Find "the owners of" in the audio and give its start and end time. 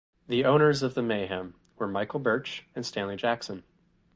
0.27-0.95